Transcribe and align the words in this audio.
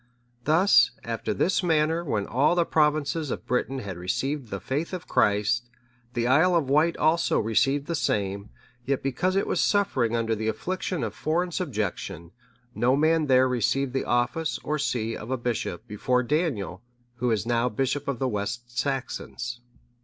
Thus, 0.45 0.89
after 1.03 1.31
this 1.31 1.61
manner, 1.61 2.03
when 2.03 2.25
all 2.25 2.55
the 2.55 2.65
provinces 2.65 3.29
of 3.29 3.45
Britain 3.45 3.77
had 3.77 3.97
received 3.97 4.47
the 4.49 4.59
faith 4.59 4.93
of 4.93 5.07
Christ, 5.07 5.69
the 6.15 6.25
Isle 6.25 6.55
of 6.55 6.71
Wight 6.71 6.97
also 6.97 7.37
received 7.39 7.85
the 7.85 7.93
same; 7.93 8.49
yet 8.83 9.03
because 9.03 9.35
it 9.35 9.45
was 9.45 9.61
suffering 9.61 10.15
under 10.15 10.33
the 10.33 10.47
affliction 10.47 11.03
of 11.03 11.13
foreign 11.13 11.51
subjection, 11.51 12.31
no 12.73 12.95
man 12.95 13.27
there 13.27 13.47
received 13.47 13.93
the 13.93 14.05
office 14.05 14.57
or 14.63 14.79
see 14.79 15.15
of 15.15 15.29
a 15.29 15.37
bishop, 15.37 15.87
before 15.87 16.23
Daniel, 16.23 16.81
who 17.17 17.29
is 17.29 17.45
now 17.45 17.69
bishop 17.69 18.07
of 18.07 18.17
the 18.17 18.27
West 18.27 18.75
Saxons. 18.75 19.61